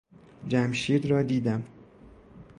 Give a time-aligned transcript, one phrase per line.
[0.47, 1.63] جمشید را دیدم.